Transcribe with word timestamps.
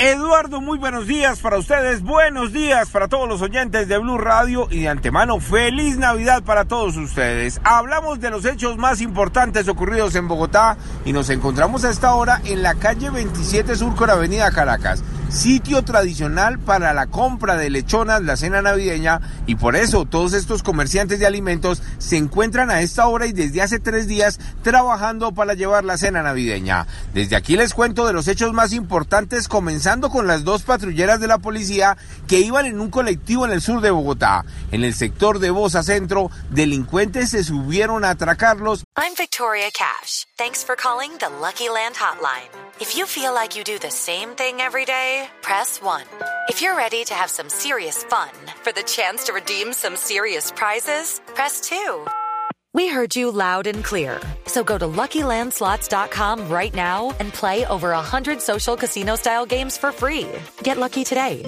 Eduardo, 0.00 0.60
muy 0.60 0.78
buenos 0.78 1.08
días 1.08 1.40
para 1.40 1.58
ustedes, 1.58 2.04
buenos 2.04 2.52
días 2.52 2.88
para 2.88 3.08
todos 3.08 3.28
los 3.28 3.42
oyentes 3.42 3.88
de 3.88 3.98
Blue 3.98 4.16
Radio 4.16 4.68
y 4.70 4.82
de 4.82 4.88
antemano 4.88 5.40
feliz 5.40 5.96
Navidad 5.96 6.44
para 6.44 6.66
todos 6.66 6.96
ustedes. 6.96 7.60
Hablamos 7.64 8.20
de 8.20 8.30
los 8.30 8.44
hechos 8.44 8.76
más 8.76 9.00
importantes 9.00 9.66
ocurridos 9.66 10.14
en 10.14 10.28
Bogotá 10.28 10.76
y 11.04 11.12
nos 11.12 11.30
encontramos 11.30 11.84
a 11.84 11.90
esta 11.90 12.14
hora 12.14 12.40
en 12.44 12.62
la 12.62 12.76
calle 12.76 13.10
27 13.10 13.74
Sur 13.74 13.96
con 13.96 14.08
Avenida 14.08 14.52
Caracas 14.52 15.02
sitio 15.28 15.82
tradicional 15.82 16.58
para 16.58 16.92
la 16.94 17.06
compra 17.06 17.56
de 17.56 17.70
lechonas, 17.70 18.22
la 18.22 18.36
cena 18.36 18.62
navideña, 18.62 19.20
y 19.46 19.56
por 19.56 19.76
eso 19.76 20.04
todos 20.04 20.32
estos 20.32 20.62
comerciantes 20.62 21.18
de 21.18 21.26
alimentos 21.26 21.82
se 21.98 22.16
encuentran 22.16 22.70
a 22.70 22.80
esta 22.80 23.06
hora 23.06 23.26
y 23.26 23.32
desde 23.32 23.62
hace 23.62 23.78
tres 23.78 24.06
días 24.06 24.38
trabajando 24.62 25.32
para 25.32 25.54
llevar 25.54 25.84
la 25.84 25.98
cena 25.98 26.22
navideña. 26.22 26.86
Desde 27.14 27.36
aquí 27.36 27.56
les 27.56 27.74
cuento 27.74 28.06
de 28.06 28.12
los 28.12 28.28
hechos 28.28 28.52
más 28.52 28.72
importantes, 28.72 29.48
comenzando 29.48 30.10
con 30.10 30.26
las 30.26 30.44
dos 30.44 30.62
patrulleras 30.62 31.20
de 31.20 31.26
la 31.26 31.38
policía 31.38 31.96
que 32.26 32.40
iban 32.40 32.66
en 32.66 32.80
un 32.80 32.90
colectivo 32.90 33.44
en 33.44 33.52
el 33.52 33.60
sur 33.60 33.80
de 33.80 33.90
Bogotá. 33.90 34.44
En 34.70 34.84
el 34.84 34.94
sector 34.94 35.38
de 35.38 35.50
Bosa 35.50 35.82
Centro, 35.82 36.30
delincuentes 36.50 37.30
se 37.30 37.44
subieron 37.44 38.04
a 38.04 38.10
atracarlos. 38.10 38.84
I'm 38.96 39.14
Victoria 39.16 39.70
Cash. 39.72 40.26
Thanks 40.36 40.64
for 40.64 40.76
calling 40.76 41.10
the 41.18 41.28
Lucky 41.40 41.68
Land 41.68 41.96
Hotline. 41.96 42.48
If 42.80 42.96
you 42.96 43.06
feel 43.06 43.34
like 43.34 43.56
you 43.56 43.64
do 43.64 43.78
the 43.78 43.90
same 43.90 44.34
thing 44.36 44.60
every 44.60 44.84
day, 44.84 45.17
press 45.42 45.80
1. 45.80 46.04
If 46.48 46.60
you're 46.60 46.76
ready 46.76 47.04
to 47.04 47.14
have 47.14 47.30
some 47.30 47.48
serious 47.48 48.04
fun 48.04 48.30
for 48.62 48.72
the 48.72 48.82
chance 48.82 49.24
to 49.24 49.32
redeem 49.32 49.72
some 49.72 49.96
serious 49.96 50.50
prizes, 50.52 51.20
press 51.34 51.60
2. 51.62 52.06
We 52.74 52.88
heard 52.88 53.16
you 53.16 53.30
loud 53.30 53.66
and 53.66 53.82
clear. 53.82 54.20
So 54.46 54.62
go 54.62 54.76
to 54.76 54.86
LuckyLandSlots.com 54.86 56.48
right 56.48 56.74
now 56.74 57.14
and 57.18 57.32
play 57.32 57.64
over 57.66 57.90
100 57.90 58.42
social 58.42 58.76
casino-style 58.76 59.46
games 59.46 59.78
for 59.78 59.92
free. 59.92 60.28
Get 60.62 60.76
lucky 60.76 61.04
today 61.04 61.42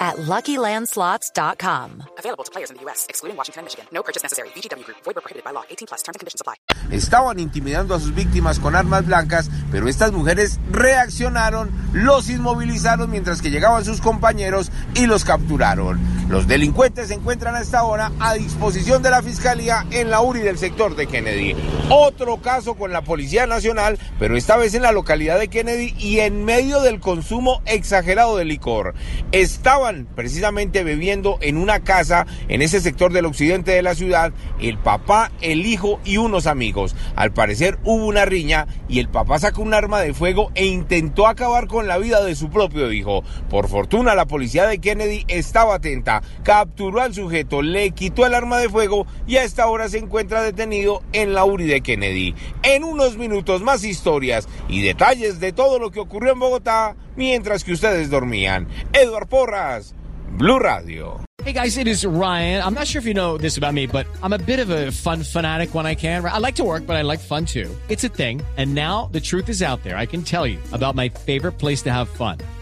at 0.00 0.16
LuckyLandSlots.com. 0.16 2.02
Available 2.18 2.44
to 2.44 2.50
players 2.50 2.70
in 2.70 2.76
the 2.76 2.82
U.S., 2.84 3.06
excluding 3.08 3.36
Washington 3.36 3.60
and 3.60 3.66
Michigan. 3.66 3.86
No 3.92 4.02
purchase 4.02 4.22
necessary. 4.22 4.50
VGW 4.50 4.84
Group. 4.84 4.98
Void 5.04 5.14
prohibited 5.14 5.44
by 5.44 5.52
law. 5.52 5.64
18 5.70 5.86
plus. 5.86 6.02
Terms 6.02 6.16
and 6.16 6.20
conditions 6.20 6.40
apply. 6.40 6.54
Estaban 6.90 7.38
intimidando 7.38 7.94
a 7.94 8.00
sus 8.00 8.14
víctimas 8.14 8.58
con 8.58 8.74
armas 8.76 9.04
blancas, 9.06 9.50
pero 9.70 9.88
estas 9.88 10.12
mujeres 10.12 10.60
reaccionaron, 10.70 11.70
los 11.92 12.28
inmovilizaron 12.28 13.10
mientras 13.10 13.42
que 13.42 13.50
llegaban 13.50 13.84
sus 13.84 14.00
compañeros 14.00 14.70
y 14.94 15.06
los 15.06 15.24
capturaron. 15.24 15.98
Los 16.28 16.48
delincuentes 16.48 17.08
se 17.08 17.14
encuentran 17.14 17.54
a 17.54 17.60
esta 17.60 17.84
hora 17.84 18.10
a 18.18 18.34
disposición 18.34 19.02
de 19.02 19.10
la 19.10 19.22
Fiscalía 19.22 19.86
en 19.90 20.08
la 20.08 20.22
URI 20.22 20.40
del 20.40 20.56
sector 20.56 20.96
de 20.96 21.06
Kennedy. 21.06 21.54
Otro 21.90 22.38
caso 22.38 22.76
con 22.76 22.92
la 22.92 23.02
Policía 23.02 23.46
Nacional, 23.46 23.98
pero 24.18 24.34
esta 24.36 24.56
vez 24.56 24.74
en 24.74 24.82
la 24.82 24.92
localidad 24.92 25.38
de 25.38 25.48
Kennedy 25.48 25.94
y 25.98 26.20
en 26.20 26.44
medio 26.44 26.80
del 26.80 26.98
consumo 26.98 27.60
exagerado 27.66 28.38
de 28.38 28.46
licor. 28.46 28.94
Estaban 29.32 30.08
precisamente 30.16 30.82
bebiendo 30.82 31.36
en 31.42 31.58
una 31.58 31.80
casa 31.80 32.26
en 32.48 32.62
ese 32.62 32.80
sector 32.80 33.12
del 33.12 33.26
occidente 33.26 33.72
de 33.72 33.82
la 33.82 33.94
ciudad 33.94 34.32
el 34.60 34.78
papá, 34.78 35.30
el 35.42 35.66
hijo 35.66 36.00
y 36.04 36.16
unos 36.16 36.46
amigos. 36.46 36.96
Al 37.16 37.32
parecer 37.32 37.78
hubo 37.84 38.06
una 38.06 38.24
riña 38.24 38.66
y 38.88 38.98
el 38.98 39.10
papá 39.10 39.38
sacó 39.38 39.60
un 39.60 39.74
arma 39.74 40.00
de 40.00 40.14
fuego 40.14 40.50
e 40.54 40.64
intentó 40.64 41.26
acabar 41.26 41.66
con 41.66 41.86
la 41.86 41.98
vida 41.98 42.24
de 42.24 42.34
su 42.34 42.48
propio 42.48 42.90
hijo. 42.92 43.22
Por 43.50 43.68
fortuna 43.68 44.14
la 44.14 44.26
policía 44.26 44.66
de 44.66 44.78
Kennedy 44.78 45.24
estaba 45.28 45.74
atenta, 45.74 46.13
capturó 46.42 47.00
al 47.00 47.14
sujeto, 47.14 47.62
le 47.62 47.90
quitó 47.92 48.26
el 48.26 48.34
arma 48.34 48.58
de 48.58 48.68
fuego 48.68 49.06
y 49.26 49.36
a 49.36 49.44
esta 49.44 49.66
hora 49.66 49.88
se 49.88 49.98
encuentra 49.98 50.42
detenido 50.42 51.02
en 51.12 51.34
la 51.34 51.44
URI 51.44 51.66
de 51.66 51.80
Kennedy. 51.80 52.34
En 52.62 52.84
unos 52.84 53.16
minutos 53.16 53.62
más 53.62 53.84
historias 53.84 54.48
y 54.68 54.82
detalles 54.82 55.40
de 55.40 55.52
todo 55.52 55.78
lo 55.78 55.90
que 55.90 56.00
ocurrió 56.00 56.32
en 56.32 56.38
Bogotá 56.38 56.96
mientras 57.16 57.64
que 57.64 57.72
ustedes 57.72 58.10
dormían. 58.10 58.68
Eduard 58.92 59.28
Porras, 59.28 59.94
Blue 60.36 60.58
Radio. 60.58 61.24
Hey 61.44 61.52
guys, 61.52 61.76
it 61.76 61.86
is 61.86 62.06
Ryan. 62.06 62.62
I'm 62.62 62.74
not 62.74 62.86
sure 62.86 63.00
if 63.00 63.06
you 63.06 63.12
know 63.12 63.36
this 63.36 63.58
about 63.58 63.74
me, 63.74 63.86
but 63.86 64.06
I'm 64.22 64.32
a 64.32 64.38
bit 64.38 64.60
of 64.60 64.70
a 64.70 64.90
fun 64.92 65.22
fanatic 65.22 65.74
when 65.74 65.84
I 65.84 65.94
can. 65.94 66.24
I 66.24 66.38
like 66.38 66.54
to 66.54 66.64
work, 66.64 66.86
but 66.86 66.96
I 66.96 67.02
like 67.02 67.20
fun 67.20 67.44
too. 67.44 67.68
It's 67.90 68.02
a 68.02 68.08
thing. 68.08 68.40
And 68.56 68.74
now 68.74 69.10
the 69.12 69.20
truth 69.20 69.48
is 69.50 69.60
out 69.60 69.82
there. 69.82 69.96
I 69.96 70.06
can 70.06 70.22
tell 70.22 70.46
you 70.46 70.58
about 70.72 70.94
my 70.94 71.10
favorite 71.10 71.58
place 71.58 71.82
to 71.82 71.92
have 71.92 72.08
fun. 72.08 72.38